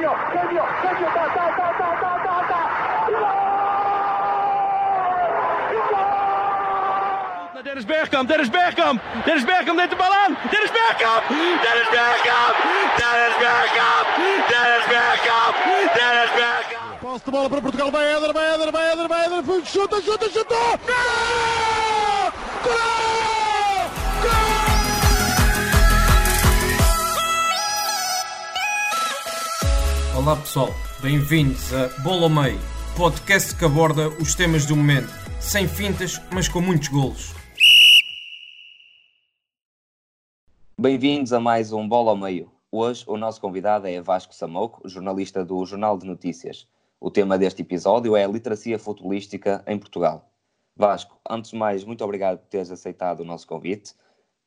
[0.00, 2.60] genio, genio, genio, ta, ta, ta, ta, ta, ta, ta.
[7.62, 10.36] Dennis Bergkamp, Dennis Bergkamp, Dennis Bergkamp neemt de bal aan.
[10.50, 11.28] Dennis Bergkamp,
[11.64, 12.56] Dennis Bergkamp,
[13.00, 14.06] Dennis Bergkamp,
[14.50, 15.54] Dennis Bergkamp,
[15.94, 17.00] Dennis Bergkamp.
[17.00, 20.28] Posse de bola para Portugal, vai Éder, vai Éder, vai Éder, vai Éder, chuta, chuta,
[20.30, 20.54] chuta!
[20.88, 22.32] Gol!
[22.64, 23.29] Gol!
[30.20, 30.68] Olá pessoal,
[31.00, 32.60] bem-vindos a Bola ao Meio,
[32.94, 35.08] podcast que aborda os temas do momento,
[35.40, 37.32] sem fintas, mas com muitos golos.
[40.78, 42.52] Bem-vindos a mais um Bola ao Meio.
[42.70, 46.68] Hoje o nosso convidado é Vasco Samoco, jornalista do Jornal de Notícias.
[47.00, 50.30] O tema deste episódio é a literacia futebolística em Portugal.
[50.76, 53.94] Vasco, antes de mais, muito obrigado por teres aceitado o nosso convite.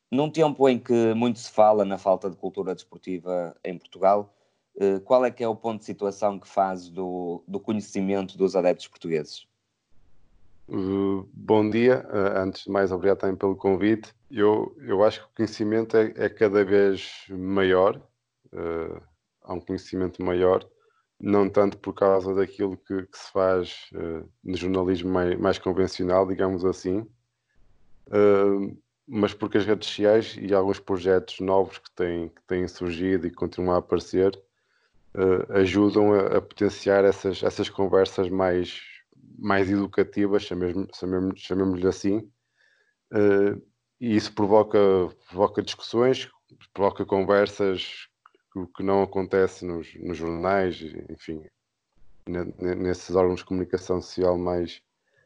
[0.08, 4.33] Num tempo em que muito se fala na falta de cultura desportiva em Portugal,
[5.04, 8.88] qual é que é o ponto de situação que faz do, do conhecimento dos adeptos
[8.88, 9.46] portugueses?
[10.66, 14.14] Uh, bom dia, uh, antes de mais, obrigado também pelo convite.
[14.30, 17.96] Eu, eu acho que o conhecimento é, é cada vez maior,
[18.52, 19.00] uh,
[19.42, 20.66] há um conhecimento maior,
[21.20, 23.88] não tanto por causa daquilo que, que se faz
[24.42, 27.06] no jornalismo mais, mais, convencional, digamos assim,
[29.06, 33.30] mas porque as redes sociais e alguns projetos novos que têm, que têm surgido e
[33.30, 34.38] continuam a aparecer
[35.50, 38.80] ajudam a, a potenciar essas, essas conversas mais
[39.36, 42.18] mais educativas, chamemos-lhe chamemos assim,
[43.12, 43.60] uh,
[44.00, 44.78] e isso provoca,
[45.28, 46.30] provoca discussões,
[46.72, 48.08] provoca conversas
[48.52, 51.44] que, que não acontecem nos, nos, jornais, enfim,
[52.26, 54.80] nesses órgãos de comunicação social mais,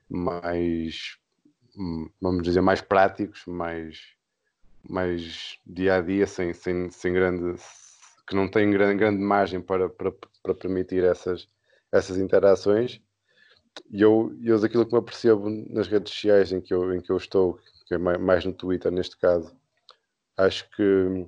[0.09, 1.19] mais
[2.21, 4.01] vamos dizer, mais práticos, mais,
[4.89, 7.61] mais dia a dia, sem, sem, sem grande,
[8.29, 10.13] que não têm grande, grande margem para, para,
[10.43, 11.49] para permitir essas,
[11.93, 13.01] essas interações
[13.91, 17.11] e eu, eu daquilo que me apercebo nas redes sociais em que eu, em que
[17.11, 19.55] eu estou, que é mais no Twitter neste caso,
[20.37, 21.27] acho que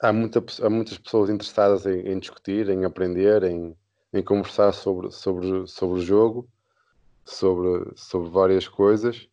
[0.00, 3.76] há, muita, há muitas pessoas interessadas em, em discutir, em aprender, em,
[4.12, 6.48] em conversar sobre, sobre, sobre o jogo,
[7.24, 9.28] sobre, sobre várias coisas.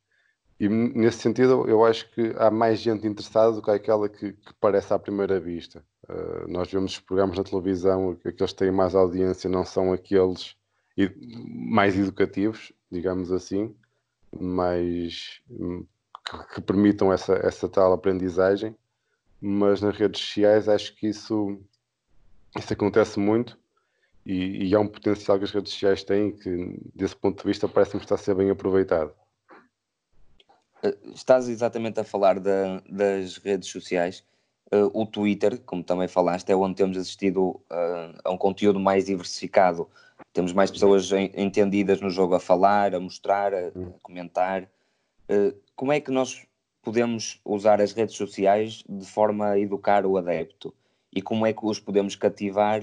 [0.60, 4.54] E nesse sentido, eu acho que há mais gente interessada do que aquela que, que
[4.60, 5.84] parece à primeira vista.
[6.10, 10.56] Uh, nós vemos os programas na televisão, aqueles que têm mais audiência não são aqueles
[11.48, 13.76] mais educativos, digamos assim,
[14.40, 15.42] mais
[16.26, 18.76] que, que, permitam essa, essa tal aprendizagem,
[19.40, 21.60] mas nas redes sociais acho que isso,
[22.58, 23.58] isso acontece muito
[24.26, 27.68] e, e há um potencial que as redes sociais têm que, desse ponto de vista,
[27.68, 29.14] parece-me estar a ser bem aproveitado.
[30.84, 34.24] Eh, estás exatamente a falar da, das redes sociais.
[34.74, 39.06] Uh, o Twitter, como também falaste, é onde temos assistido uh, a um conteúdo mais
[39.06, 39.88] diversificado
[40.34, 43.72] temos mais pessoas entendidas no jogo a falar, a mostrar, a, a
[44.02, 44.64] comentar.
[45.30, 46.46] Uh, como é que nós
[46.82, 50.74] podemos usar as redes sociais de forma a educar o adepto?
[51.14, 52.82] E como é que os podemos cativar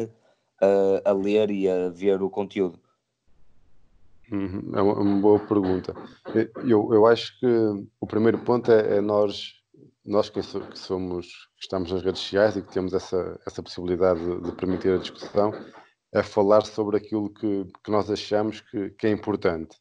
[1.04, 2.78] a ler e a ver o conteúdo?
[4.30, 5.94] Uhum, é, uma, uma, boa pergunta.
[6.66, 7.46] Eu, eu acho que
[7.98, 9.57] o primeiro ponto é, é nós,
[10.08, 10.40] nós que,
[10.74, 11.26] somos,
[11.56, 15.52] que estamos nas redes sociais e que temos essa, essa possibilidade de, permitir a discussão,
[16.14, 19.76] a falar sobre aquilo que, que nós achamos que, que é importante.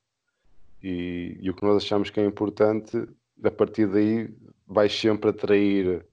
[0.84, 3.08] E, e, o que nós achamos que é importante,
[3.42, 4.30] a partir daí,
[4.68, 6.06] vais sempre atrair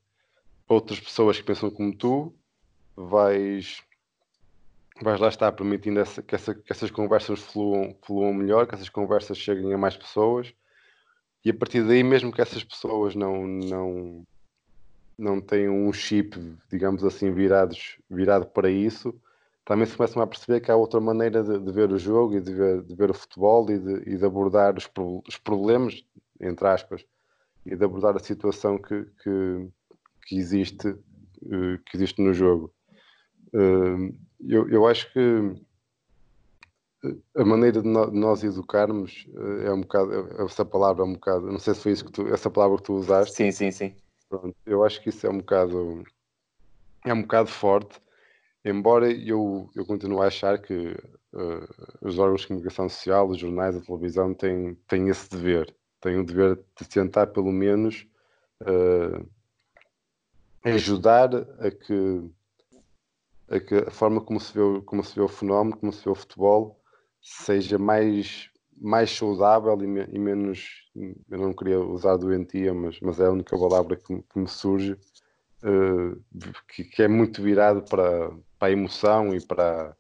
[0.69, 2.33] outras pessoas que pensam como tu,
[2.97, 3.83] vais,
[5.03, 8.89] vais lá estar permitindo essa, que, essa, que, essas conversas fluam, fluam melhor, que essas
[8.89, 10.55] conversas cheguem a mais pessoas.
[11.45, 14.27] E a partir daí, mesmo que essas pessoas não, não,
[15.19, 16.39] não tenham um chip,
[16.71, 19.15] digamos assim, virados, virado para isso,
[19.65, 22.41] também se começam a perceber que há outra maneira de, de ver o jogo e
[22.41, 24.89] de ver, de ver o futebol e de, e de abordar os,
[25.29, 26.03] os, problemas,
[26.41, 27.05] entre aspas,
[27.67, 29.69] e de abordar a situação que, que,
[30.27, 32.73] que existe, eh, que existe no jogo.
[33.55, 34.13] Eh,
[34.47, 35.55] eu, eu acho que
[37.37, 39.27] a maneira de nós educarmos
[39.65, 40.13] é um bocado,
[40.43, 42.85] essa palavra é um bocado, não sei se foi isso que tu, essa palavra que
[42.85, 43.35] tu usaste.
[43.35, 43.95] Sim, sim, sim.
[44.29, 46.05] Pronto, eu acho que isso é um bocado,
[47.05, 48.01] é um bocado forte,
[48.65, 50.97] embora eu, eu continue a achar que
[51.33, 56.19] uh, os órgãos de comunicação social, os jornais, a televisão têm, têm esse dever, têm
[56.19, 58.07] o dever de tentar pelo menos
[58.63, 59.29] uh,
[60.65, 62.31] ajudar a que,
[63.49, 66.11] a que a forma como se, vê, como se vê o fenómeno, como se vê
[66.11, 66.81] o futebol,
[67.25, 73.19] seja mais, mais saudável e, me, e menos, eu não queria usar doentia, mas, mas
[73.19, 74.93] é a única palavra que, que me surge,
[75.63, 76.23] uh,
[76.69, 79.97] que, que, é muito virado para, para a emoção e para,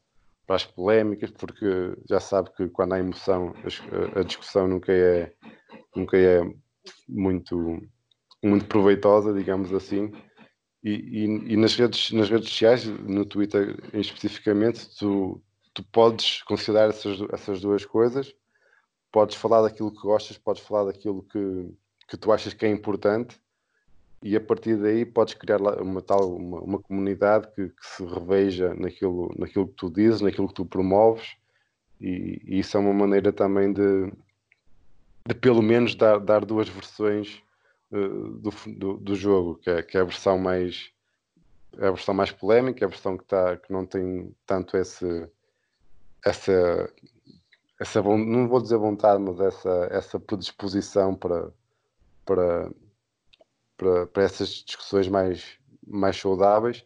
[0.46, 3.54] para as polémicas, porque já sabe que quando há emoção
[4.14, 5.32] a, a discussão nunca é,
[5.96, 6.42] nunca é
[7.08, 7.80] muito,
[8.42, 10.12] muito proveitosa, digamos assim.
[10.82, 15.42] E, e, e, nas, redes, nas redes sociais, no Twitter especificamente, tu,
[15.74, 18.32] tu podes considerar essas, essas duas coisas,
[19.10, 21.74] podes falar daquilo que gostas, podes falar daquilo que,
[22.08, 23.40] que tu achas que é importante.
[24.22, 28.72] E a partir daí podes criar uma tal uma, uma comunidade que, que, se reveja
[28.74, 31.36] naquilo, naquilo que tu dizes, naquilo que tu promoves.
[32.00, 34.10] E, e isso é uma maneira também de,
[35.26, 37.42] de pelo menos dar, dar duas versões
[37.92, 40.90] uh, do, do, do, jogo, que é, que é a versão mais
[41.76, 45.28] é a versão mais polémica, é a versão que, tá, que não tem tanto esse,
[46.24, 46.90] essa,
[47.78, 51.52] essa não vou dizer vontade, mas essa, essa predisposição para,
[52.24, 52.70] para,
[53.76, 56.84] para, para essas discussões mais, mais saudáveis.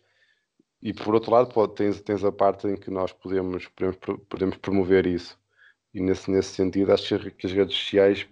[0.83, 3.97] E por outro lado, pode, tens, tens a parte em que nós podemos, podemos,
[4.29, 5.39] podemos promover isso.
[5.95, 8.27] E nesse, nesse sentido, acho que as redes sociais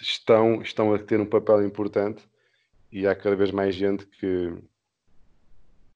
[0.00, 2.28] estão, estão a ter um papel importante
[2.90, 4.54] e há cada vez mais gente que,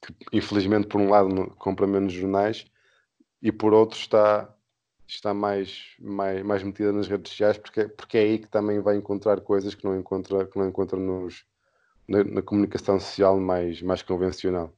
[0.01, 2.67] que infelizmente, por um lado, compra menos jornais
[3.43, 4.49] e por outro está,
[5.07, 8.97] está mais, mais, mais metida nas redes sociais porque, porque é aí que também vai
[8.97, 11.45] encontrar coisas que não encontra, que não encontra nos,
[12.07, 14.73] na, na comunicação social mais, mais convencional.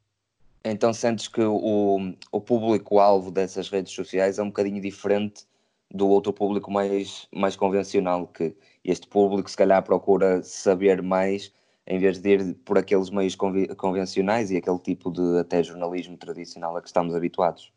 [0.65, 5.45] Então sentes que o, o público-alvo dessas redes sociais é um bocadinho diferente
[5.93, 11.53] do outro público mais, mais convencional, que este público se calhar procura saber mais
[11.87, 13.37] em vez de ir por aqueles meios
[13.77, 17.74] convencionais e aquele tipo de até jornalismo tradicional a que estamos habituados.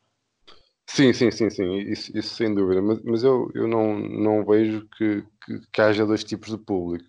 [0.90, 4.88] Sim, sim, sim, sim, isso, isso sem dúvida, mas, mas eu, eu não, não vejo
[4.98, 7.06] que, que, que haja dois tipos de público.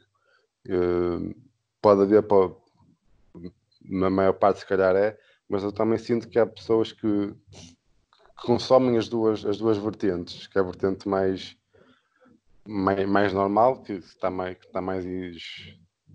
[0.69, 1.35] Uh,
[1.83, 2.23] pode haver,
[3.85, 5.17] na maior parte se calhar é,
[5.49, 7.35] mas eu também sinto que há pessoas que,
[8.41, 11.55] que consomem as duas, as duas vertentes, que é a vertente mais,
[12.67, 15.05] mais, mais normal, que está mais, que está mais,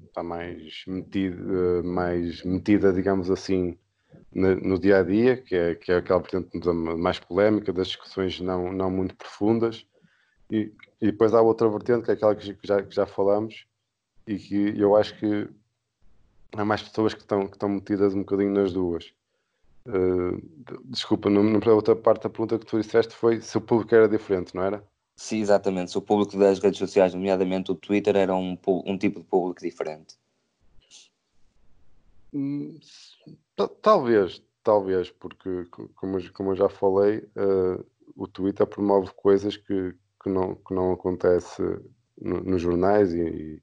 [0.07, 3.77] está mais, metida, mais metida, digamos assim,
[4.33, 8.71] no, dia a dia, que é, que é aquela vertente mais polémica, das discussões não,
[8.71, 9.85] não muito profundas,
[10.49, 10.71] e,
[11.01, 13.65] e depois há outra vertente, que é aquela que já, que já falamos,
[14.27, 15.49] e que eu acho que
[16.55, 19.13] há mais pessoas que estão, que estão metidas um bocadinho nas duas.
[19.85, 20.41] Uh,
[20.85, 23.93] desculpa, não, não, a outra parte da pergunta que tu disseste foi se o público
[23.93, 24.83] era diferente, não era?
[25.15, 25.91] Sim, exatamente.
[25.91, 29.61] Se o público das redes sociais, nomeadamente o Twitter, era um, um tipo de público
[29.61, 30.15] diferente.
[32.33, 32.79] Hum,
[33.81, 35.65] talvez, talvez, porque
[35.95, 37.85] como, como eu já falei, uh,
[38.15, 41.61] o Twitter promove coisas que, que, não, que não acontece
[42.19, 43.61] no, nos jornais e,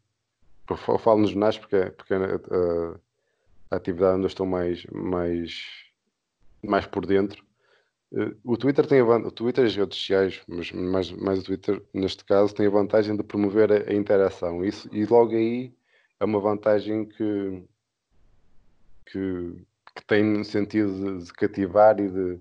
[0.68, 2.18] eu falo nos jornais porque, porque a,
[3.70, 5.64] a, atividade onde eu estou mais, mais,
[6.62, 7.44] mais por dentro.
[8.12, 11.42] Eh, o Twitter tem a, o Twitter e as redes sociais, mas mais, mais o
[11.42, 14.64] Twitter neste caso, tem a vantagem de promover a, a interação.
[14.64, 15.74] Isso, e logo aí
[16.20, 17.64] é uma vantagem que,
[19.06, 19.66] que,
[20.00, 22.40] que tem no sentido de, de, cativar e de,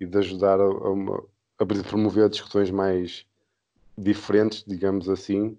[0.00, 1.24] e de ajudar a, a, uma,
[1.58, 3.26] a promover discussões mais
[3.96, 5.58] diferentes, digamos assim,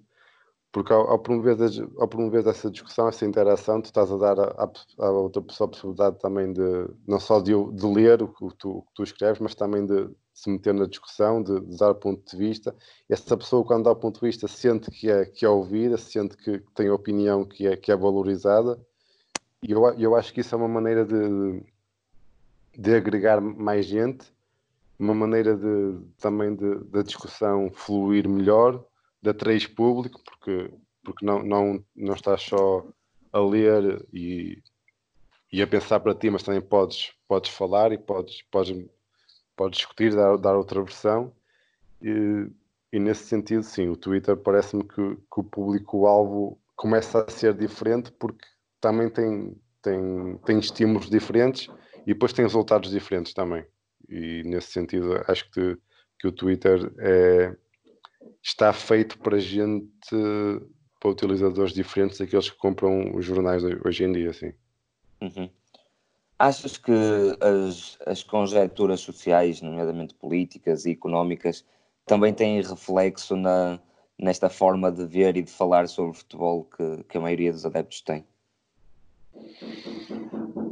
[0.72, 1.58] porque ao, ao, promover,
[1.98, 6.20] ao promover essa discussão, essa interação, tu estás a dar à, outra pessoa a possibilidade
[6.20, 9.56] também de, não só de, de ler o que, tu, o que, tu, escreves, mas
[9.56, 12.76] também de, se meter na discussão, de, de, dar ponto de vista.
[13.10, 16.38] Essa pessoa, quando dá o ponto de vista, sente que é, que é ouvida, sente
[16.38, 18.80] que tem opinião que é, que é valorizada.
[19.62, 21.64] E eu, eu acho que isso é uma maneira de,
[22.78, 24.32] de agregar mais gente,
[24.98, 26.56] uma maneira de, também
[26.90, 28.84] da discussão fluir melhor
[29.22, 30.72] de atrair público, porque,
[31.04, 32.86] porque não, não, não estás só
[33.32, 34.62] a ler e,
[35.52, 38.86] e a pensar para ti, mas também podes, podes falar e podes, podes,
[39.56, 41.34] podes discutir, dar, dar outra versão.
[42.02, 42.50] E,
[42.94, 48.12] e nesse sentido, sim, o Twitter parece-me que, que o público-alvo começa a ser diferente
[48.14, 48.46] porque
[48.80, 51.68] também tem, tem, tem estímulos diferentes
[52.06, 53.66] e depois tem resultados diferentes também.
[54.08, 55.78] E nesse sentido, acho que,
[56.20, 57.56] que o Twitter é,
[58.44, 59.90] está feito para gente,
[61.00, 64.54] para utilizadores diferentes daqueles que compram os jornais hoje em dia, sim.
[65.22, 65.50] Uhum.
[66.38, 66.92] Achas que
[67.42, 71.66] as, as conjecturas sociais, nomeadamente políticas e económicas,
[72.06, 73.80] também têm reflexo na,
[74.18, 78.02] nesta forma de ver e de falar sobre futebol que, que a maioria dos adeptos
[78.02, 78.26] tem?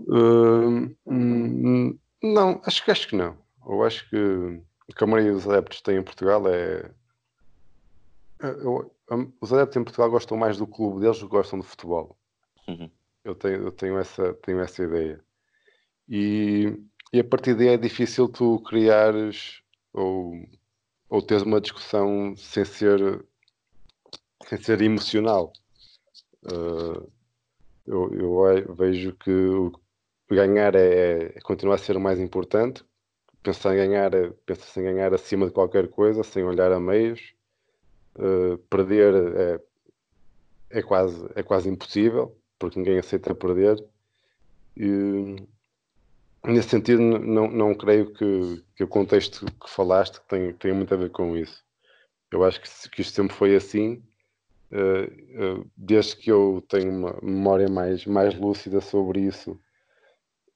[0.10, 0.96] Uh,
[2.24, 3.38] não, acho que acho que não.
[3.68, 6.90] Eu acho que o que a maioria dos adeptos tem em Portugal é
[8.40, 11.66] eu, eu, os adeptos em Portugal gostam mais do clube deles do que gostam de
[11.66, 12.18] futebol.
[12.68, 12.90] Uhum.
[13.24, 15.24] Eu, tenho, eu tenho, essa, tenho essa ideia.
[16.08, 16.74] E,
[17.12, 20.34] e a partir daí é difícil tu criares ou,
[21.10, 23.26] ou teres uma discussão sem ser,
[24.46, 25.52] sem ser emocional.
[26.46, 27.12] Uh,
[27.88, 29.32] eu, eu, vejo que
[30.30, 32.84] ganhar é, é continuar a ser o mais importante.
[33.42, 37.34] Pensar em ganhar, é, pensa em ganhar acima de qualquer coisa, sem olhar a meios.
[38.16, 39.14] Uh, perder
[40.72, 43.82] é, é, quase, é quase impossível, porque ninguém aceita perder.
[44.76, 45.36] E,
[46.46, 50.98] nesse sentido, não, não creio que, que o contexto que falaste tenha, tenha muito a
[50.98, 51.64] ver com isso.
[52.32, 54.04] Eu acho que, que isto sempre foi assim,
[55.76, 59.60] desde que eu tenho uma memória mais, mais lúcida sobre isso.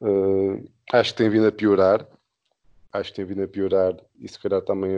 [0.01, 2.07] Uh, acho que tem vindo a piorar.
[2.91, 4.91] Acho que tem vindo a piorar e se calhar também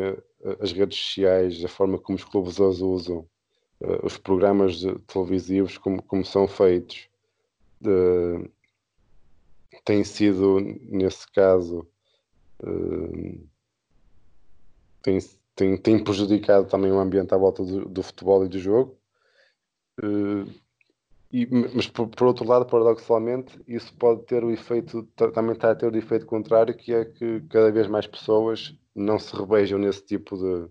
[0.60, 3.28] as redes sociais, a forma como os clubes as usam,
[4.02, 7.08] os programas televisivos, como, como são feitos
[9.84, 11.88] tem sido, nesse caso,
[12.62, 13.48] uh,
[15.02, 15.20] tem,
[15.56, 18.98] tem, tem, prejudicado também o ambiente à volta do, do futebol e do jogo.
[20.02, 20.50] Uh,
[21.32, 25.76] e, mas por, por, outro lado, paradoxalmente, isso pode ter o efeito, também está a
[25.76, 30.04] ter o efeito contrário, que é que cada vez mais pessoas não se revejam nesse
[30.06, 30.70] tipo de,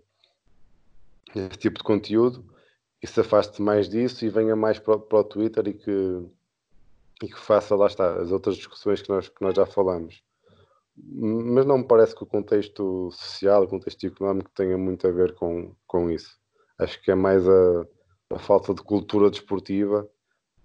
[1.34, 2.44] nesse tipo de conteúdo
[3.02, 6.30] e se afaste mais disso e venha mais para, para o Twitter e que
[7.22, 10.22] e que faça, lá está, as outras discussões que nós, que nós já falamos.
[10.96, 15.34] Mas não me parece que o contexto social, o contexto económico tenha muito a ver
[15.34, 16.36] com, com isso.
[16.78, 17.86] Acho que é mais a,
[18.34, 20.08] a falta de cultura desportiva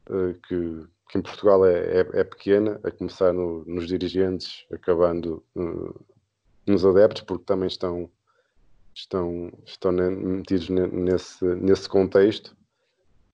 [0.09, 5.43] uh, que, que, em Portugal é, é, é, pequena, a começar no, nos dirigentes, acabando
[5.55, 6.05] uh,
[6.65, 8.09] nos adeptos, porque também estão,
[8.93, 12.55] estão, estão metidos nesse, nesse contexto.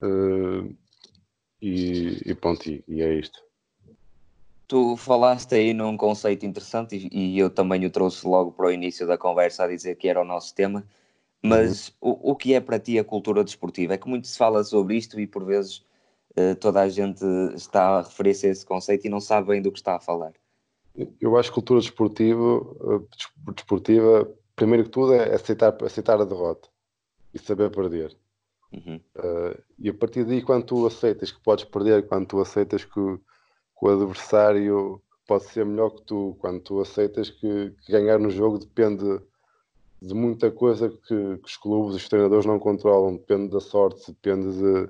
[0.02, 0.75] Uh,
[1.62, 3.42] e, e pronto, e, e, é isto.
[4.68, 8.72] Tu falaste aí num conceito interessante e, e, eu também o trouxe logo para o
[8.72, 10.86] início da conversa a dizer que era o nosso tema,
[11.44, 12.12] mas uhum.
[12.12, 13.94] o, o que é para ti a cultura desportiva?
[13.94, 15.86] É que muito se fala sobre isto e por vezes
[16.38, 17.24] uh, toda a gente
[17.54, 20.34] está a referir-se a esse conceito e não sabe bem do que está a falar.
[21.20, 26.70] Eu acho que cultura desportiva, eh, desportiva primeiro que tudo, é aceitar, aceitar a derrota
[27.34, 28.16] e saber perder.
[28.72, 29.00] Uhum.
[29.16, 32.92] Uh, e a partir daí, quando tu aceitas que podes perder, quando tu aceitas que,
[32.94, 38.30] que, o adversário pode ser melhor que tu, quando tu aceitas que, que ganhar no
[38.30, 39.22] jogo depende
[40.03, 44.51] de muita coisa que, que, os clubes, os treinadores não controlam, depende da sorte, depende
[44.57, 44.89] de,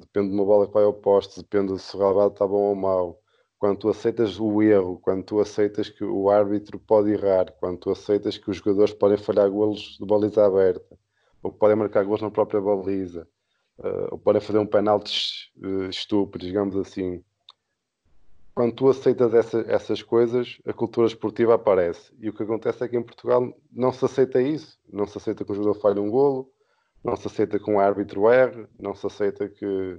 [0.00, 2.70] depende de uma bola que vai ao poste, depende de se o relevado está bom
[2.70, 3.20] ou mau.
[3.58, 7.90] Quando tu aceitas o erro, quando tu aceitas que o árbitro pode errar, quando tu
[7.90, 10.98] aceitas que os jogadores podem falhar golos de baliza aberta,
[11.42, 13.28] ou podem marcar gols na própria baliza,
[13.78, 17.22] uh, ou podem fazer um penalti uh, estúpido, digamos assim.
[18.54, 22.12] Quando tu aceitas essa, essas coisas, a cultura esportiva aparece.
[22.18, 24.78] E o que acontece é que em Portugal não se aceita isso.
[24.92, 26.50] Não se aceita que o jogador falhe um golo,
[27.02, 29.98] não se aceita que um árbitro erre, não se aceita que,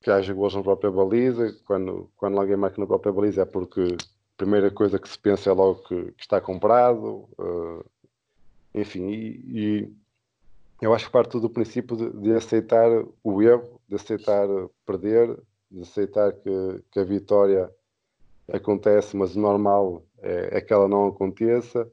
[0.00, 1.52] que haja gols na própria baliza.
[1.66, 5.50] Quando, quando alguém marca na própria baliza é porque a primeira coisa que se pensa
[5.50, 7.28] é logo que, que está comprado.
[7.38, 7.84] Uh,
[8.74, 9.92] enfim, e, e
[10.82, 12.88] eu acho que parte do princípio de, de, aceitar
[13.22, 14.46] o erro, de aceitar
[14.84, 15.36] perder,
[15.74, 17.70] de aceitar que, que a vitória
[18.52, 21.90] acontece, mas o normal é, é, que ela não aconteça,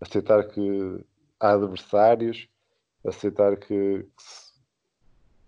[0.00, 1.04] aceitar que
[1.40, 2.48] há adversários,
[3.06, 4.52] aceitar que, que se,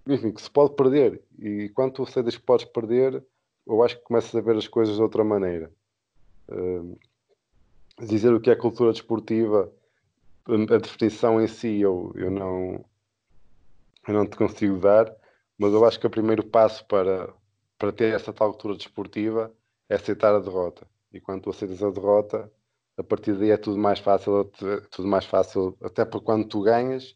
[0.06, 1.22] enfim, que se pode perder.
[1.38, 3.24] E quando tu aceitas que podes perder,
[3.66, 5.70] eu acho que começas a ver as coisas de outra maneira.
[6.48, 6.98] Uh,
[8.06, 9.72] dizer o que é cultura desportiva
[10.46, 12.84] a definição em si eu, eu, não,
[14.06, 15.14] eu não te consigo dar,
[15.56, 17.32] mas eu acho que o primeiro passo para,
[17.84, 19.52] para ter essa tal cultura desportiva
[19.90, 20.86] é aceitar a derrota.
[21.12, 22.50] E quando tu aceitas a derrota,
[22.96, 24.50] a partir daí é tudo mais fácil,
[24.90, 27.14] tudo mais fácil, até para quando tu ganhas,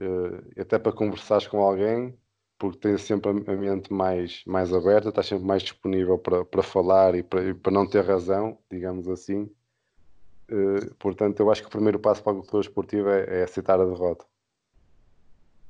[0.00, 2.16] uh, até para conversares com alguém,
[2.58, 7.14] porque tens sempre a mente mais, mais aberta, estás sempre mais disponível para, para falar
[7.14, 9.50] e para, e para não ter razão, digamos assim.
[10.48, 13.80] Eh, portanto, eu acho que o primeiro passo para a cultura esportiva é, é aceitar
[13.80, 14.26] a derrota.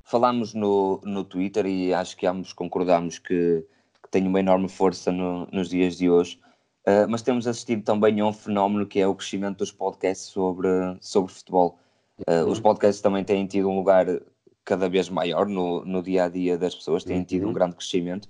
[0.03, 3.65] Falámos no, no Twitter e acho que ambos concordamos que,
[4.03, 6.39] que tem uma enorme força no, nos dias de hoje,
[6.87, 10.69] uh, mas temos assistido também a um fenómeno que é o crescimento dos podcasts sobre,
[11.01, 11.79] sobre futebol.
[12.29, 14.07] Uh, Os podcasts também têm tido um lugar
[14.65, 17.55] cada vez maior no, no dia a dia das pessoas, têm tido um uhum.
[17.55, 18.29] grande crescimento.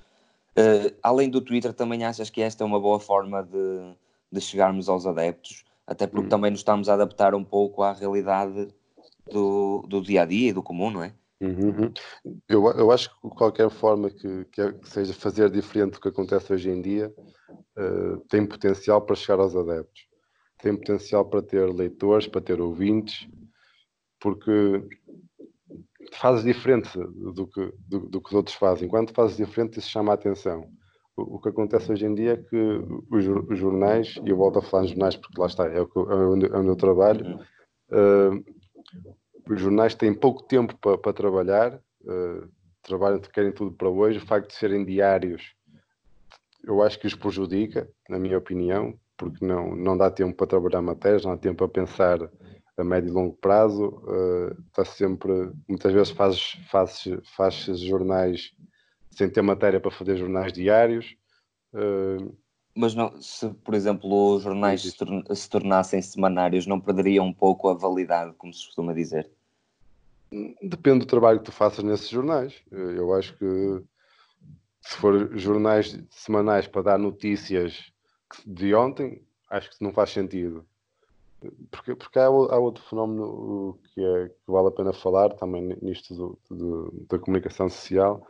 [0.57, 3.95] Uh, além do Twitter, também achas que esta é uma boa forma de,
[4.31, 5.65] de chegarmos aos adeptos?
[5.91, 6.29] até porque uhum.
[6.29, 8.69] também nos estamos a adaptar um pouco à realidade
[9.29, 11.13] do, do dia a dia e do comum, não é?
[11.41, 11.93] Uhum.
[12.47, 16.69] Eu, eu acho que qualquer forma que, que, seja fazer diferente do que acontece hoje
[16.69, 17.13] em dia
[17.79, 20.07] uh, tem potencial para chegar aos adeptos.
[20.63, 23.27] tem potencial para ter leitores, para ter ouvintes,
[24.21, 24.87] porque
[26.13, 28.89] fazes diferente do que, do, do, que os outros fazem.
[28.89, 30.71] Quando fazes diferente, isso chama a atenção.
[31.17, 32.57] O, o que acontece hoje em dia é que
[33.11, 35.89] os, os, jornais, e eu volto a falar em jornais porque lá está, é o,
[35.95, 37.41] é o, é o meu trabalho,
[37.91, 38.60] uh,
[39.49, 42.49] os jornais têm pouco tempo para, para trabalhar, uh,
[42.83, 44.19] trabalham, querem tudo para hoje.
[44.19, 45.55] O facto de serem diários,
[46.65, 50.83] eu acho que os prejudica, na minha opinião, porque não, não dá tempo para trabalhar
[50.83, 52.19] matérias, não dá tempo para pensar
[52.77, 53.89] a médio e longo prazo.
[54.05, 58.53] Uh, está sempre, muitas vezes fazes, fazes, fazes jornais
[59.11, 61.17] sem ter matéria para fazer jornais diários.
[61.75, 62.37] Uh,
[62.75, 64.91] mas não, se, por exemplo, os jornais se,
[65.35, 69.31] se, tornassem semanários, não perderiam um pouco a validade, como se costuma dizer?
[70.63, 72.55] Depende do trabalho que tu faças nesses jornais.
[72.71, 73.83] Eu acho que
[74.83, 77.93] se for jornais semanais para dar notícias
[78.47, 80.65] de ontem, acho que não faz sentido.
[81.71, 86.15] Porque, porque há, há outro fenómeno que, é, que vale a pena falar também nisto
[86.15, 88.27] do, do, da comunicação social,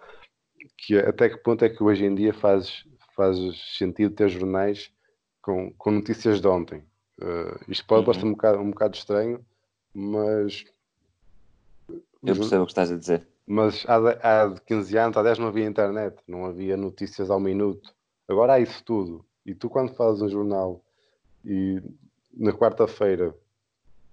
[0.79, 2.85] que é até que ponto é que hoje em dia faz,
[3.21, 3.37] faz
[3.77, 4.91] sentido ter jornais
[5.43, 6.83] com, com notícias de ontem.
[7.21, 8.07] Uh, isto pode uhum.
[8.07, 9.45] parecer um bocado, um bocado estranho,
[9.93, 10.65] mas
[12.23, 13.27] eu percebo o que estás a dizer.
[13.47, 17.93] Mas há, há 15 anos, há 10 não havia internet, não havia notícias ao minuto.
[18.29, 19.25] Agora há isso tudo.
[19.45, 20.83] E tu, quando fazes um jornal
[21.45, 21.83] e
[22.33, 23.35] na quarta-feira,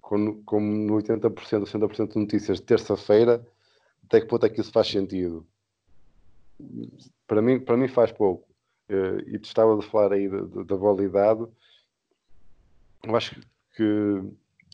[0.01, 3.45] como, no 80%, 60% de notícias de terça-feira,
[4.05, 5.45] até que ponto é que isso faz sentido?
[7.27, 8.46] Para mim, para mim faz pouco.
[8.89, 11.45] Eh, e tu estava a falar aí da, da validade.
[13.03, 13.39] Eu acho
[13.75, 14.21] que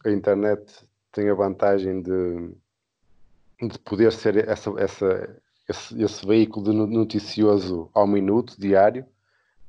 [0.06, 2.54] a internet tem a vantagem de
[3.68, 9.06] de poder ser essa, essa, esse, esse, veículo noticioso ao minuto, diário,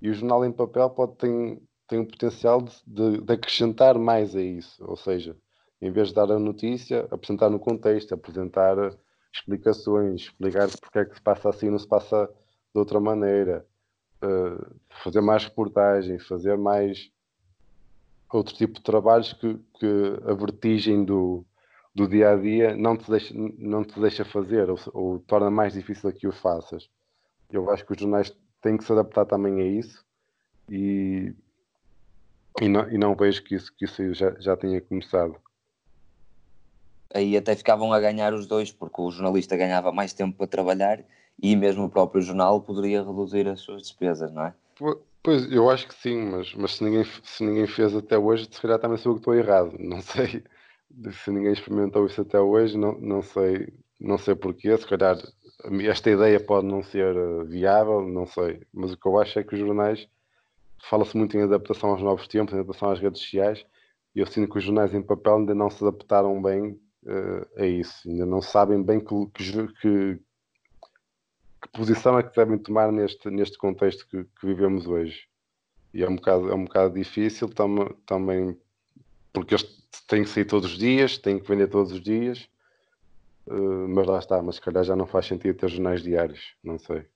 [0.01, 4.35] e o jornal em papel pode ter, tem o potencial de, de, de, acrescentar mais
[4.35, 5.37] a isso, ou seja,
[5.81, 8.77] em vez de dar a notícia, apresentar no contexto, apresentar
[9.33, 13.67] explicações, explicar porque é que se passa assim não se passa de outra maneira,
[14.25, 17.11] uh, fazer mais reportagens, fazer mais
[18.33, 21.45] outro tipo de trabalhos que, que a vertigem do,
[21.95, 25.75] do dia a dia não te deixa, não te deixa fazer ou, ou torna mais
[25.75, 26.89] difícil que o faças.
[27.51, 30.05] Eu acho que os jornais têm que se adaptar também a isso
[30.69, 31.33] e,
[32.61, 35.37] e, não, e não vejo que isso, que isso já, já tenha começado.
[37.15, 41.05] Aí até ficavam a ganhar os dois, porque o jornalista ganhava mais tempo para trabalhar
[41.43, 44.55] e mesmo o próprio jornal poderia reduzir as suas despesas, não é?
[45.23, 48.61] Pois, eu acho que sim, mas, mas se, ninguém, se ninguém fez até hoje, se
[48.61, 50.45] calhar também sou eu que estou errado, não sei.
[51.13, 55.17] Se ninguém experimentou isso até hoje, não, não sei, não sei porquê, se calhar
[55.83, 59.43] esta ideia pode não ser eh, viável, não sei, mas o que eu acho é
[59.45, 60.07] que os jornais
[60.91, 63.65] fala-se muito em adaptação aos novos tempos, em adaptação às redes sociais,
[64.15, 67.67] e eu sinto que os jornais em papel ainda não se adaptaram bem uh, a
[67.67, 69.15] isso, ainda não sabem bem que,
[69.81, 70.21] que,
[71.65, 75.27] que, posição é que devem tomar neste, neste contexto que, que vivemos hoje.
[75.93, 78.57] E é um bocado, é um bocado difícil tam, também
[79.33, 79.65] porque eles
[80.07, 82.49] têm que sair todos os dias, têm que vender todos os dias,
[83.47, 86.79] uh, mas lá está, mas se calhar já não faz sentido ter jornais diários, não
[86.79, 87.07] sei.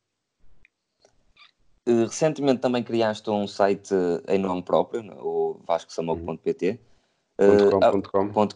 [1.86, 3.94] Uh, recentemente também criaste um site
[4.26, 6.80] em nome próprio, o vascosamou.pt.
[7.40, 8.02] Uh,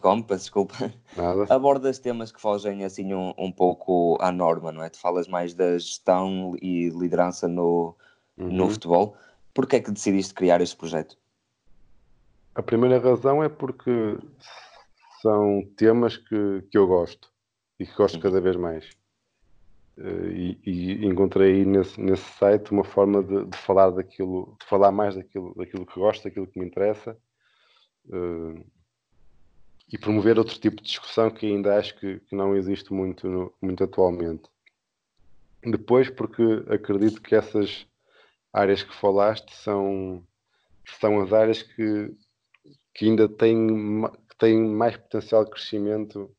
[0.01, 0.75] .com, peço desculpa.
[1.15, 1.45] Nada.
[1.49, 4.89] Abordas temas que fogem assim um, um pouco à norma, não é?
[4.89, 7.95] Tu falas mais da gestão e liderança no,
[8.37, 8.51] uhum.
[8.51, 9.15] no futebol.
[9.53, 11.17] Porquê é que decidiste criar este projeto?
[12.55, 14.17] A primeira razão é porque
[15.21, 17.31] são temas que, que eu gosto
[17.79, 18.85] e que gosto cada vez mais.
[19.97, 24.65] Uh, e, e, encontrei aí nesse, nesse site uma forma de, de, falar daquilo, de
[24.65, 27.15] falar mais daquilo, daquilo que gosto, daquilo que me interessa
[28.07, 28.65] uh,
[29.91, 33.53] e promover outro tipo de discussão que ainda acho que, que não existe muito, no,
[33.61, 34.49] muito atualmente.
[35.63, 37.87] Depois, porque acredito que essas
[38.51, 40.25] áreas que falaste são,
[40.99, 42.13] são as áreas que
[42.93, 46.29] que ainda tem, que tem mais potencial de crescimento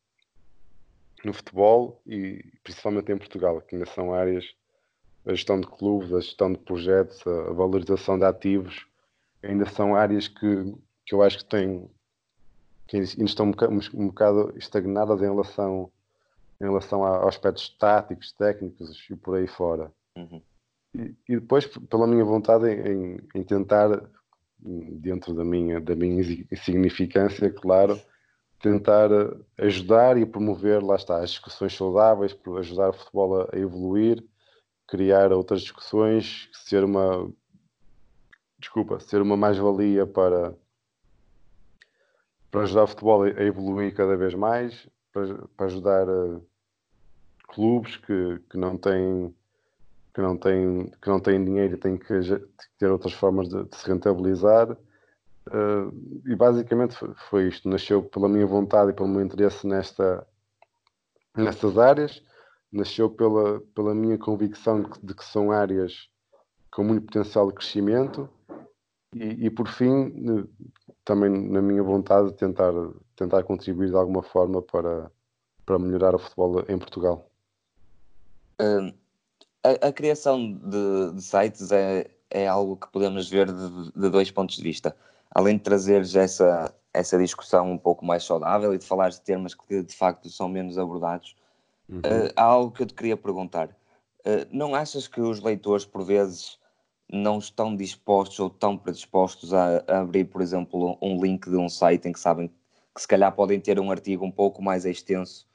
[1.24, 4.44] no futebol e principalmente em Portugal, que ainda são áreas,
[5.26, 8.86] a gestão de clubes, a gestão de projetos, a valorização de ativos,
[9.42, 10.74] ainda são áreas que,
[11.06, 11.88] que eu acho que têm
[12.86, 15.90] que ainda estão um bocado, um bocado estagnadas em relação,
[16.60, 19.90] em relação a, aos aspectos táticos, técnicos e por aí fora.
[20.16, 20.42] Uhum.
[20.94, 24.08] E, e, depois, pela minha vontade em, em tentar
[24.58, 28.00] dentro da minha, da minha insignificância, claro,
[28.60, 29.10] tentar
[29.58, 34.24] ajudar e promover, lá está, as discussões saudáveis, ajudar o futebol a, evoluir,
[34.86, 37.30] criar outras discussões, ser uma,
[38.58, 40.54] desculpa, ser uma mais-valia para,
[42.54, 46.40] para ajudar o futebol a evoluir cada vez mais, para, para ajudar uh,
[47.48, 49.34] clubes que, que não têm
[50.14, 52.06] que não têm que não têm dinheiro e têm que
[52.78, 54.70] ter outras formas de, de se rentabilizar.
[54.70, 57.68] Uh, e basicamente foi, foi, isto.
[57.68, 60.24] Nasceu pela minha vontade e pelo meu interesse nesta
[61.36, 62.22] nestas áreas.
[62.70, 66.08] Nasceu pela pela minha convicção de que, são áreas
[66.70, 68.30] com muito potencial de crescimento.
[69.12, 70.48] E, e, por fim
[71.04, 72.72] também na minha vontade de tentar
[73.16, 75.10] tentar contribuir de alguma forma para
[75.64, 77.30] para melhorar o futebol em Portugal.
[78.60, 78.92] Uh,
[79.62, 84.30] a, a, criação de, de, sites é, é algo que podemos ver de, de, dois
[84.30, 84.94] pontos de vista.
[85.30, 89.54] Além de trazeres essa, essa discussão um pouco mais saudável e de falar de temas
[89.54, 91.34] que de facto são menos abordados,
[91.88, 92.00] uhum.
[92.00, 93.68] uh, há algo que eu te queria perguntar.
[94.20, 96.58] Uh, não achas que os leitores, por vezes,
[97.10, 101.68] não estão dispostos ou tão predispostos a, a, abrir, por exemplo, um link de um
[101.68, 102.50] site em que sabem
[102.94, 105.46] que se calhar podem ter um artigo um pouco mais extenso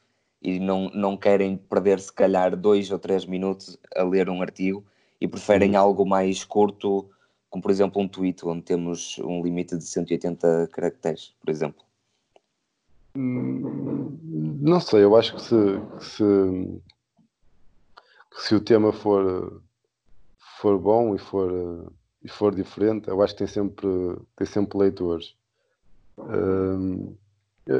[0.41, 4.85] e não, não querem perder se calhar dois ou três minutos a ler um artigo
[5.19, 5.79] e preferem uhum.
[5.79, 7.09] algo mais curto,
[7.49, 11.83] como por exemplo um tweet, onde temos um limite de 180 caracteres, por exemplo.
[13.15, 14.17] Hum,
[14.61, 15.55] não sei, eu acho que se,
[15.97, 16.81] que se,
[18.31, 19.61] que se o tema for,
[20.59, 21.91] for bom e for,
[22.21, 23.87] e for diferente, eu acho que tem sempre,
[24.35, 25.35] tem sempre leitores.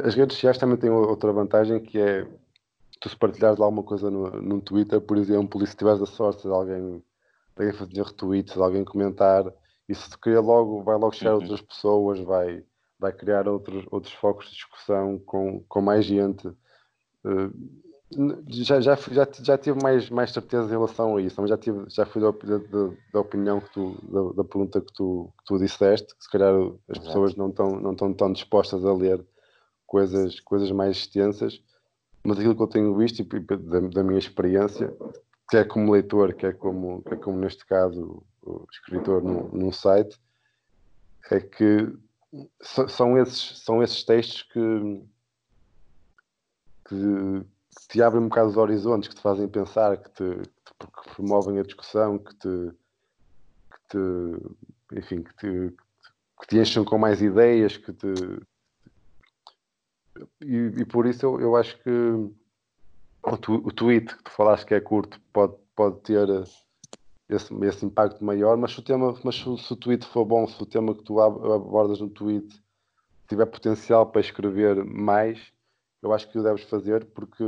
[0.05, 2.25] As redes sociais também têm outra vantagem que é
[3.01, 6.05] tu se partilhares lá alguma coisa no, no Twitter, por exemplo, e se tiveres a
[6.05, 7.03] sorte de alguém, de
[7.57, 9.45] alguém fazer retweets, de alguém comentar,
[9.87, 11.41] isso cria logo, vai logo chegar uhum.
[11.41, 12.63] outras pessoas, vai,
[12.97, 16.47] vai criar outros, outros focos de discussão com, com mais gente.
[17.25, 17.88] Uh,
[18.47, 21.85] já, já, já, já tive mais, mais certeza em relação a isso, mas já, tive,
[21.89, 25.59] já fui da, da, da opinião que tu, da, da, pergunta que tu, que tu
[25.59, 26.53] disseste, que se calhar
[26.89, 29.23] as pessoas não estão, não estão tão dispostas a ler
[29.85, 31.61] coisas, coisas mais extensas
[32.23, 34.93] mas aquilo que eu tenho visto e da, da minha experiência,
[35.49, 38.23] quer como leitor, quer como, quer como neste caso
[38.71, 40.19] escritor num, num site,
[41.31, 41.91] é que
[42.61, 45.01] são esses, são esses textos que,
[46.87, 47.45] que
[47.89, 51.63] te abrem um bocado os horizontes, que te fazem pensar, que te, que promovem a
[51.63, 52.71] discussão, que te,
[53.71, 55.75] que te enfim, que te,
[56.41, 58.07] que te enchem com mais ideias, que te,
[60.41, 61.89] e, e por isso eu, eu acho que
[63.23, 66.27] o, tu, o tweet que tu falaste que é curto pode, pode ter
[67.29, 70.61] esse, esse impacto maior, mas o tema, mas se, se o tweet for bom, se
[70.61, 72.47] o tema que tu abordas no tweet
[73.27, 75.39] tiver potencial para escrever mais,
[76.01, 77.43] eu acho que o deves fazer porque,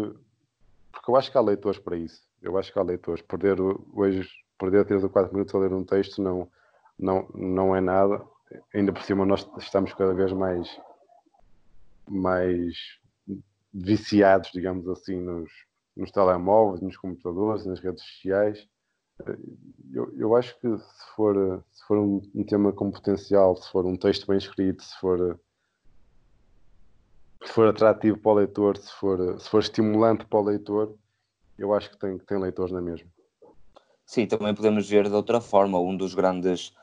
[0.92, 2.22] porque eu acho que há leitores para isso.
[2.42, 3.22] Eu acho que há leitores.
[3.22, 3.58] Perder
[3.94, 6.50] hoje, perder 3 ou 4 minutos a ler um texto não,
[6.98, 8.26] não, não é nada.
[8.74, 10.68] Ainda por cima nós estamos cada vez mais
[12.10, 13.00] mais
[13.74, 15.50] viciados, digamos assim, nos,
[15.96, 18.68] nos telemóveis, nos computadores, nas redes sociais.
[19.94, 23.86] Eu, eu acho que se for, se for um, um, tema com potencial, se for
[23.86, 25.40] um texto bem escrito, se for,
[27.44, 30.96] se for atrativo para o leitor, se for, se for estimulante para o leitor,
[31.58, 33.08] eu acho que tem, tem leitores na mesma.
[34.06, 35.80] Sim, também podemos ver de outra forma.
[35.80, 36.74] Um dos grandes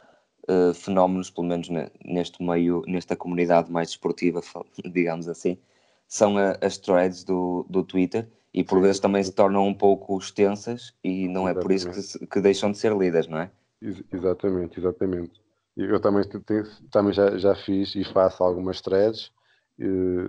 [0.48, 1.68] uh, fenómenos, pelo menos
[2.04, 4.40] neste meio, nesta comunidade mais esportiva,
[4.92, 5.58] digamos assim,
[6.06, 8.82] são a, as threads do, do Twitter e por Sim.
[8.82, 11.58] vezes também se tornam um pouco extensas e não exatamente.
[11.58, 13.50] é por isso que, que, deixam de ser lidas, não é?
[13.82, 15.40] Ex exatamente, exatamente.
[15.76, 19.30] Eu também, tenho, também já, já fiz e faço algumas threads
[19.78, 20.28] e,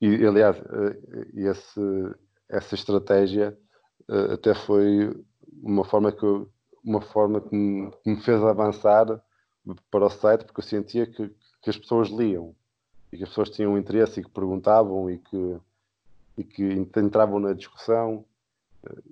[0.00, 1.80] e aliás, eh, esse,
[2.48, 3.56] essa estratégia
[4.08, 5.14] eh, até foi
[5.62, 6.26] uma forma que,
[6.84, 9.06] uma forma que me, que me fez avançar
[9.90, 11.30] para o site porque eu sentia que,
[11.62, 12.54] que as pessoas liam
[13.12, 15.58] e que as pessoas tinham interesse e que perguntavam e que,
[16.36, 16.62] e que
[16.98, 18.24] entravam na discussão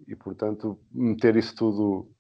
[0.06, 2.10] e portanto meter isso tudo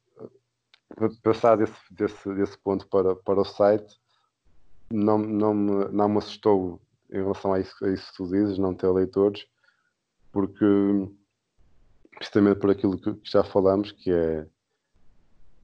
[1.22, 4.00] passar desse, desse, desse ponto para, para o site
[4.90, 6.80] não, não, me, não me assustou
[7.12, 9.44] em relação a isso, a isso que tu dizes, não ter leitores
[10.32, 10.64] porque
[12.16, 14.46] precisamente por aquilo que já falamos que é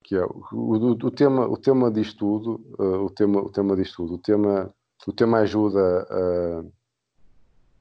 [0.05, 3.77] que é o, o, o, tema, o tema disto tudo, uh, o tema, o tema
[3.77, 4.75] disto tudo, o tema,
[5.07, 6.07] o tema ajuda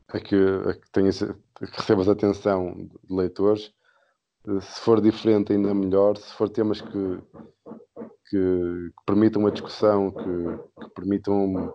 [0.09, 1.33] a, a que, a que, tenhas, a
[1.65, 3.71] que recebas atenção de leitores.
[4.45, 6.17] Uh, se for diferente, ainda melhor.
[6.17, 6.89] Se for temas que,
[8.29, 11.73] que, que permitam uma discussão, que, que permitam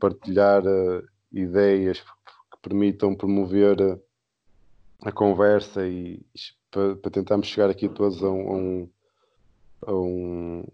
[0.00, 4.00] partilhar uh, ideias, que permitam promover
[5.02, 6.24] a conversa e,
[6.70, 8.90] para, para tentarmos chegar aqui todos a um,
[9.86, 10.64] a um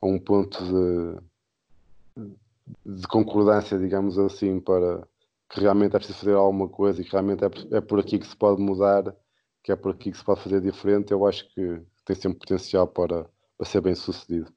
[0.00, 1.20] a um, a ponto
[2.16, 2.26] de,
[2.86, 5.06] de concordância, digamos assim, para,
[5.48, 8.26] que realmente é preciso fazer alguma coisa e que realmente é, é por aqui que
[8.26, 9.14] se pode mudar,
[9.62, 12.86] que é por aqui que se pode fazer diferente, eu acho que tem sempre potencial
[12.86, 14.52] para, para ser bem sucedido.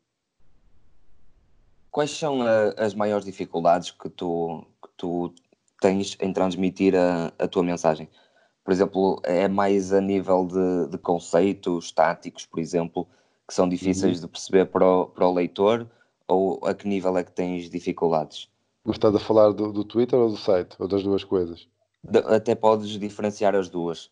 [1.90, 4.66] Quais são a, as maiores dificuldades que tu,
[5.02, 5.34] tu
[5.82, 8.08] tens em transmitir a, a tua mensagem?
[8.64, 13.08] Por exemplo, é mais a nível de, de conceitos táticos, por exemplo,
[13.48, 14.28] que são difíceis uhum.
[14.28, 15.88] de perceber para o, para o leitor,
[16.28, 18.48] ou a que nível é que tens dificuldades?
[18.88, 20.76] Estás a falar do, do Twitter ou do site?
[20.78, 21.68] Ou das duas coisas?
[22.04, 24.12] De, até podes diferenciar as duas.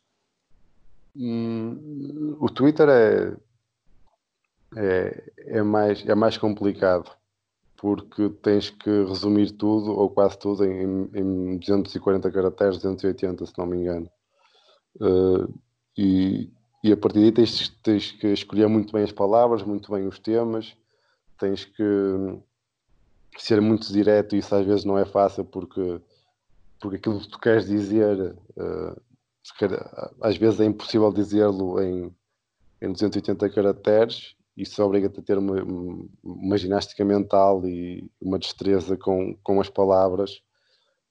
[1.15, 3.33] Hum, o Twitter é,
[4.75, 7.11] é, é, mais, é mais complicado
[7.79, 13.65] porque tens que resumir tudo, ou quase tudo, em, em 240 caracteres, 280, se não
[13.65, 14.09] me engano.
[14.97, 15.53] Uh,
[15.97, 16.51] e,
[16.83, 20.19] e a partir daí tens, tens que escolher muito bem as palavras, muito bem os
[20.19, 20.75] temas,
[21.39, 21.83] tens que
[23.37, 26.01] ser muito direto, e isso às vezes não é fácil porque,
[26.81, 29.01] porque aquilo que tu queres dizer, uh,
[30.19, 32.13] às vezes é impossível dizê-lo em,
[32.81, 35.63] em 280 caracteres isso obriga-te a ter uma,
[36.21, 40.41] uma, ginástica mental e uma destreza com, com as palavras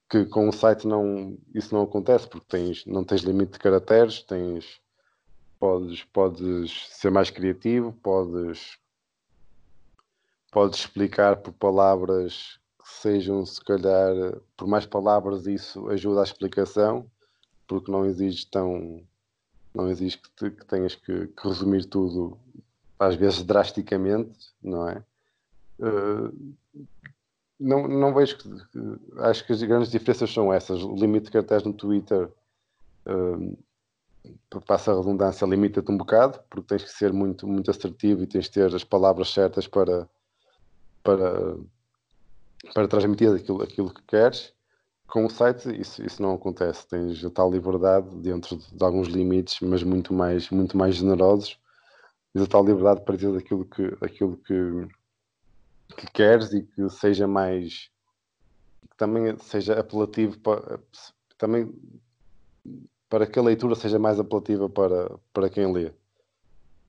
[0.09, 4.23] que com o site não, isso não acontece porque tens, não tens limite de caracteres,
[4.23, 4.81] tens,
[5.59, 8.77] podes, podes ser mais criativo, podes,
[10.51, 14.15] podes explicar por palavras que sejam, se calhar,
[14.57, 17.09] por mais palavras isso ajuda à explicação,
[17.67, 19.03] porque não exige tão
[19.71, 22.39] não exige que, te, que tenhas que, que resumir tudo
[22.99, 25.03] às vezes drasticamente, não é?
[25.79, 26.55] Uh,
[27.57, 28.49] não, não vejo que.
[29.19, 30.83] Acho que as grandes diferenças são essas.
[30.83, 32.29] O limite de cartaz no Twitter,
[33.07, 33.57] uh,
[34.67, 38.45] passa a redundância, limita-te um bocado, porque tens que ser muito, muito assertivo e tens
[38.45, 40.07] de ter as palavras certas para,
[41.01, 41.55] para,
[42.73, 44.53] para transmitir aquilo, aquilo que queres.
[45.07, 46.87] Com o site, isso, isso não acontece.
[46.87, 51.57] Tens a tal liberdade dentro de alguns limites, mas muito mais, muito mais generosos
[52.35, 54.87] a tal liberdade para dizer aquilo que, aquilo que,
[55.95, 57.89] que queres e que seja mais
[58.89, 60.79] que também seja apelativo para
[61.37, 61.73] também
[63.09, 65.91] para que a leitura seja mais apelativa para, para quem lê.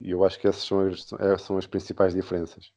[0.00, 1.06] E eu acho que essas são as,
[1.42, 2.72] são as principais diferenças.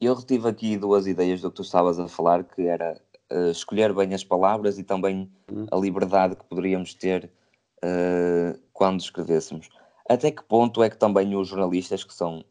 [0.00, 3.94] Eu retive aqui duas ideias do que tu estavas a falar, que era uh, escolher
[3.94, 5.66] bem as palavras e também hum.
[5.70, 7.30] a liberdade que poderíamos ter
[7.84, 9.70] uh, quando escrevêssemos
[10.12, 12.44] até que ponto é que também os jornalistas, que são,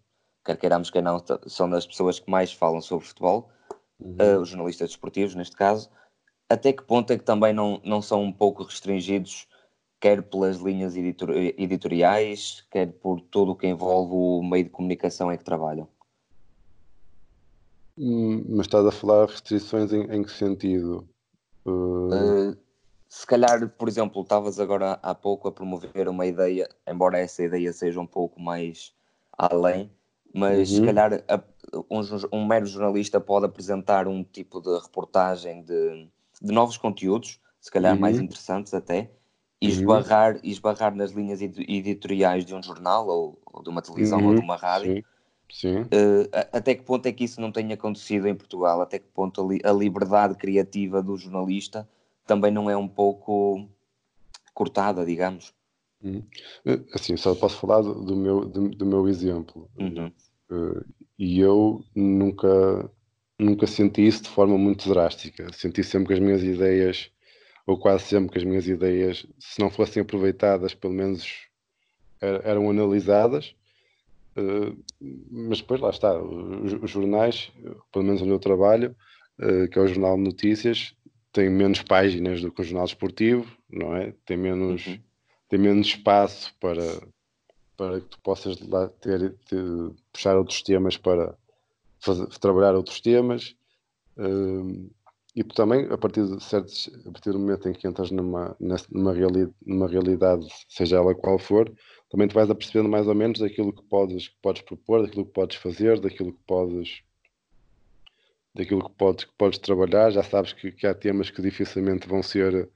[0.43, 3.49] quer queiramos que não, são das pessoas que mais falam sobre futebol,
[3.99, 4.17] uhum.
[4.19, 5.89] uh, os jornalistas desportivos neste caso,
[6.49, 9.47] até que ponto é que também não, não são um pouco restringidos,
[9.99, 15.31] quer pelas linhas editor editoriais, quer por tudo o que envolve o meio de comunicação
[15.31, 15.87] em que trabalham?
[17.97, 21.07] Hum, mas estás a falar restrições em, em que sentido?
[21.65, 22.49] Uh...
[22.49, 22.57] Uh,
[23.11, 27.73] se calhar, por exemplo, estavas agora há pouco a promover uma ideia, embora essa ideia
[27.73, 28.93] seja um pouco mais
[29.37, 29.91] além,
[30.33, 30.77] mas uhum.
[30.77, 31.43] se calhar a,
[31.89, 31.99] um,
[32.31, 36.07] um, mero jornalista pode apresentar um tipo de reportagem de,
[36.41, 37.99] de novos conteúdos, se calhar uhum.
[37.99, 39.11] mais interessantes até,
[39.59, 39.73] e uhum.
[39.73, 44.39] esbarrar, esbarrar nas linhas editoriais de um jornal ou, ou de uma televisão ou de
[44.39, 44.95] uma rádio.
[44.95, 45.03] Sim.
[45.51, 45.81] Sim.
[45.81, 48.79] Uh, até que ponto é que isso não tem acontecido em Portugal?
[48.79, 51.85] Até que ponto a, li, a liberdade criativa do jornalista
[52.25, 53.67] também não é um pouco
[54.53, 55.53] cortada, digamos.
[56.03, 56.23] Uhum.
[56.93, 59.69] Assim, só posso falar do meu, do, do meu exemplo.
[59.79, 60.11] Uhum.
[60.49, 60.85] Uh,
[61.17, 62.89] e eu nunca,
[63.37, 65.51] nunca senti isso de forma muito drástica.
[65.53, 67.11] Senti sempre que as minhas ideias,
[67.67, 71.47] ou quase sempre que as minhas ideias, se não fossem aproveitadas, pelo menos
[72.21, 73.55] eram analisadas.
[74.37, 74.77] Uh,
[75.29, 77.51] mas depois lá está, os, os, jornais,
[77.91, 78.95] pelo menos onde eu trabalho,
[79.39, 80.95] uh, que é o Jornal de Notícias,
[81.31, 84.13] tem menos páginas do que um jornal esportivo, não é?
[84.25, 84.99] Tem menos, uhum.
[85.49, 86.83] tem menos espaço para,
[87.77, 89.63] para que tu possas lá ter, ter
[90.11, 91.35] puxar outros temas para
[91.99, 93.55] fazer, trabalhar outros temas.
[94.17, 94.89] Um,
[95.33, 98.55] e tu também, a partir de certos, a partir do momento em que entras numa,
[98.59, 101.71] numa, reali numa realidade, seja ela qual for,
[102.09, 105.31] também tu vais apercebendo mais ou menos daquilo que podes, que podes propor, daquilo que
[105.31, 107.01] podes fazer, daquilo que podes
[108.53, 112.21] daquilo que podes, que podes trabalhar, já sabes que, que, há temas que dificilmente vão
[112.21, 112.69] ser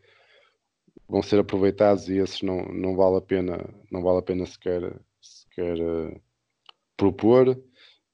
[1.07, 3.57] vão ser aproveitados e esses não, não vale a pena
[3.91, 6.21] não vale a pena sequer, sequer uh,
[6.97, 7.61] propor.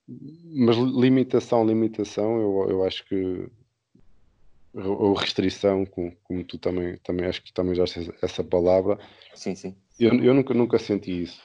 [0.08, 3.50] Mas limitação, limitação eu, eu acho que
[4.74, 7.84] ou restrição, como, como tu também, também acho que também já
[8.22, 8.98] essa palavra.
[9.34, 9.76] Sim, sim.
[10.00, 11.42] Eu, eu nunca, nunca senti isso.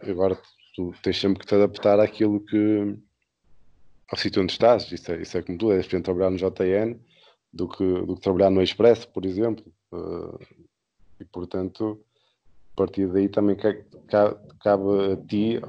[0.00, 0.38] Agora
[0.74, 2.96] tu tens sempre que te adaptar àquilo que
[4.10, 6.98] ao sítio onde estás, isso é, isso é como tu, és para trabalhar no JN,
[7.52, 9.64] do que, do que trabalhar no Expresso, por exemplo.
[9.92, 10.38] Uh,
[11.20, 12.04] e portanto,
[12.72, 15.60] a partir daí também cabe, cabe a ti,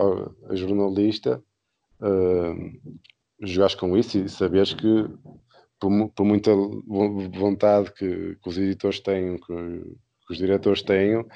[0.50, 1.44] a jornalista,
[2.02, 2.98] uh,
[3.42, 5.08] jogares com isso e saberes que
[5.80, 11.28] por, por muita vontade que, que, os editores tenham, que, que os diretores tenham,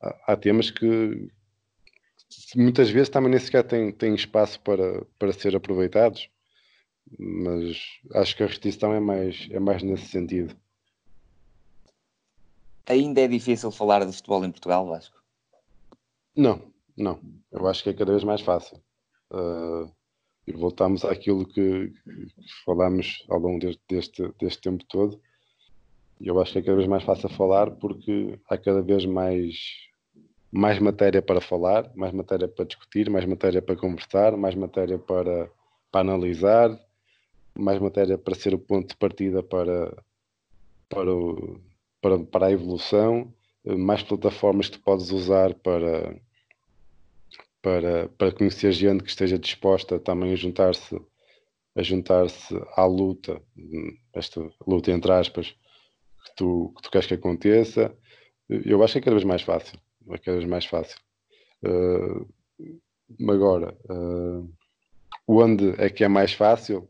[0.00, 1.30] há, há temas que
[2.56, 6.30] muitas vezes também nem sequer têm, têm espaço para, para ser aproveitados,
[7.18, 7.76] mas
[8.14, 10.56] acho que a restrição é mais, é mais nesse sentido.
[12.86, 15.22] Ainda é difícil falar de futebol em Portugal, Vasco?
[16.36, 17.20] Não, não.
[17.52, 18.80] Eu acho que é cada vez mais fácil.
[19.30, 19.90] Uh,
[20.46, 22.32] e voltamos àquilo que, que
[22.64, 25.20] falámos ao longo deste, deste, deste tempo todo.
[26.20, 29.54] E eu acho que é cada vez mais fácil falar porque há cada vez mais,
[30.50, 35.50] mais matéria para falar, mais matéria para discutir, mais matéria para conversar, mais matéria para,
[35.90, 36.78] para analisar,
[37.58, 39.96] mais matéria para ser o ponto de partida para,
[40.88, 41.60] para, o,
[42.00, 43.32] para, para a evolução,
[43.64, 46.16] mais plataformas que tu podes usar para,
[47.62, 51.00] para, para conhecer gente que esteja disposta também a juntar-se
[51.76, 53.40] a juntar-se à luta,
[54.12, 55.54] esta luta entre aspas,
[56.24, 57.96] que tu, que tu queres que aconteça,
[58.48, 59.78] eu acho que é cada vez mais fácil.
[60.10, 60.98] É cada vez mais fácil.
[61.62, 64.52] Uh, agora, uh,
[65.28, 66.88] onde é que é mais fácil?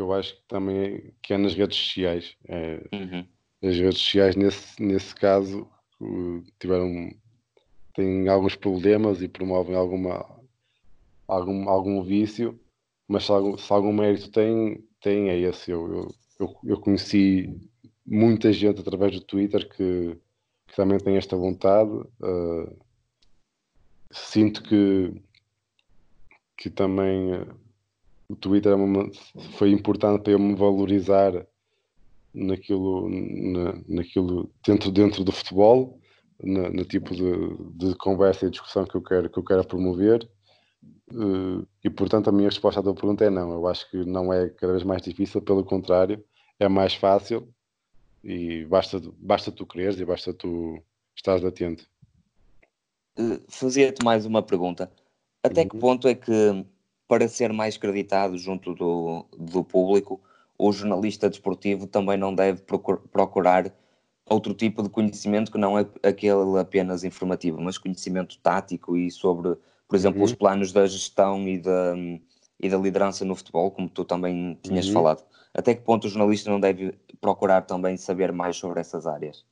[0.00, 2.34] Eu acho que também que é nas redes sociais.
[2.48, 3.26] É, uhum.
[3.62, 5.68] As redes sociais, nesse, nesse caso,
[6.58, 7.10] tiveram
[7.94, 10.24] têm alguns problemas e promovem alguma,
[11.28, 12.58] algum, algum vício,
[13.06, 15.70] mas se algum, se algum mérito tem, tem é esse.
[15.70, 16.08] Eu,
[16.38, 17.54] eu, eu conheci
[18.06, 20.16] muita gente através do Twitter que,
[20.66, 21.90] que também tem esta vontade.
[21.90, 22.74] Uh,
[24.10, 25.12] sinto que,
[26.56, 27.59] que também uh,
[28.30, 31.44] o Twitter é foi importante para eu me valorizar
[32.32, 35.98] naquilo, na, naquilo dentro, dentro do futebol
[36.40, 40.28] no, no tipo de, de, conversa e discussão que eu quero, que eu quero promover.
[41.12, 43.50] Uh, e portanto a minha resposta à tua pergunta é não.
[43.50, 46.24] Eu acho que não é cada vez mais difícil, pelo contrário,
[46.60, 47.52] é mais fácil
[48.22, 50.80] e basta, basta tu quereres e basta tu
[51.16, 51.84] estares atento.
[53.18, 54.88] Uh, Fazia-te mais uma pergunta.
[55.42, 55.68] Até uhum.
[55.68, 56.64] que ponto é que,
[57.10, 60.20] para ser mais creditado junto do, do público,
[60.56, 62.62] o jornalista desportivo também não deve
[63.10, 63.74] procurar
[64.26, 69.56] outro tipo de conhecimento que não é aquele apenas informativo, mas conhecimento tático e sobre,
[69.88, 70.24] por exemplo, uhum.
[70.24, 71.96] os planos da gestão e da,
[72.60, 74.92] e da liderança no futebol, como tu também tinhas uhum.
[74.92, 75.24] falado.
[75.52, 79.44] Até que ponto o jornalista não deve procurar também saber mais sobre essas áreas?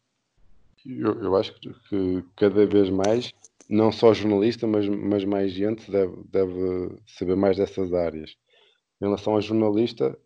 [0.87, 3.33] Eu, eu acho que cada vez mais,
[3.68, 8.37] não só jornalista, mas, mas mais gente deve, deve saber mais dessas áreas.
[9.00, 10.18] Em relação ao jornalista,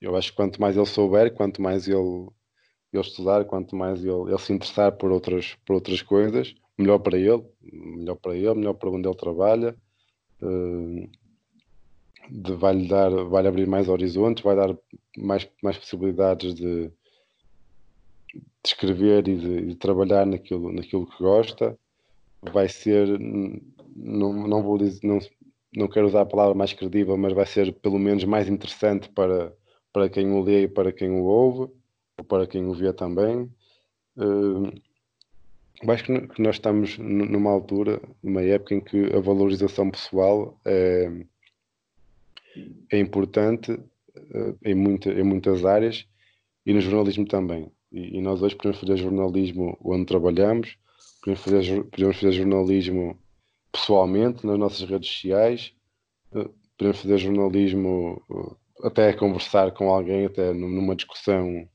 [0.00, 2.28] eu acho que quanto mais ele souber, quanto mais ele
[2.92, 7.18] ele estudar, quanto mais ele, ele se interessar por outras, por outras coisas, melhor para
[7.18, 9.76] ele, melhor para ele, melhor para onde ele trabalha,
[10.42, 11.10] uh,
[12.56, 14.76] vai-lhe dar, vai abrir mais horizontes, vai dar
[15.16, 16.92] mais, mais possibilidades de, de
[18.64, 21.78] escrever e de, de, trabalhar naquilo, naquilo que gosta,
[22.52, 23.06] vai ser,
[23.96, 25.18] não, não vou dizer, não,
[25.76, 29.52] não quero usar a palavra mais credível, mas vai ser pelo menos mais interessante para,
[29.92, 31.72] para quem o lê e para quem o ouve
[32.22, 33.50] para quem o vê também.
[34.16, 34.72] Uh,
[35.88, 41.10] acho que nós estamos numa altura, numa época em que a valorização pessoal é,
[42.92, 46.06] é importante uh, em, muita, em muitas áreas
[46.64, 47.70] e no jornalismo também.
[47.90, 50.76] E, e, nós hoje podemos fazer jornalismo onde trabalhamos,
[51.24, 53.18] podemos fazer, podemos fazer jornalismo
[53.72, 55.74] pessoalmente nas nossas redes sociais,
[56.32, 58.22] uh, podemos fazer jornalismo
[58.82, 61.68] até conversar com alguém, até numa discussão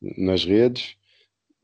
[0.00, 0.96] nas redes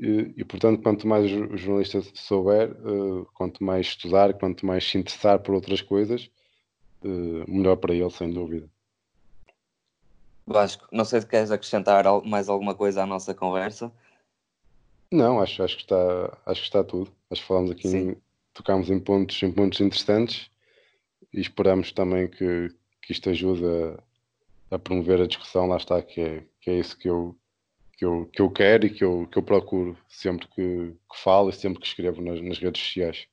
[0.03, 4.99] e, e, portanto, quanto mais o jornalista souber, uh, quanto mais estudar, quanto mais se
[4.99, 6.29] interessar por outras coisas,
[7.05, 8.69] uh, melhor para ele, sem dúvida.
[10.45, 13.93] Vasco, não sei se queres acrescentar mais alguma coisa à nossa conversa.
[15.09, 17.13] Não, acho, acho, que, está, acho que está tudo.
[17.33, 18.17] Acho que falamos aqui, em,
[18.53, 20.51] tocámos em pontos, em pontos interessantes
[21.33, 22.69] e esperamos também que,
[23.01, 25.67] que isto ajude a, a promover a discussão.
[25.67, 27.35] Lá está, que é, que é isso que eu,
[27.97, 31.49] que eu, que eu quero e que eu, que eu procuro sempre que, que falo
[31.49, 33.27] e sempre que escrevo nas, nas redes sociais.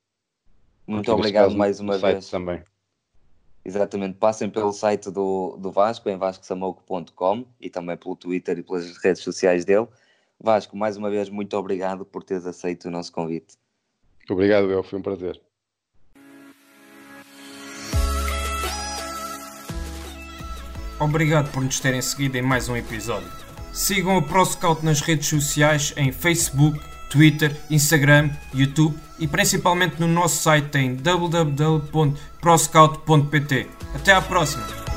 [0.87, 2.29] Muito obrigado caso, mais uma vez.
[2.29, 2.63] Também.
[3.65, 8.97] Exatamente, passem pelo site do, do Vasco, em vascosamouco.com e também pelo Twitter e pelas
[8.97, 9.87] redes sociais dele.
[10.39, 13.57] Vasco, mais uma vez, muito obrigado por teres aceito o nosso convite.
[14.33, 15.39] Obrigado, eu, foi um prazer.
[20.99, 23.31] Obrigado por nos terem seguido em mais um episódio.
[23.71, 26.77] Sigam a ProScout nas redes sociais em Facebook,
[27.09, 33.67] Twitter, Instagram, YouTube e principalmente no nosso site em www.proscout.pt.
[33.95, 34.88] Até à próxima!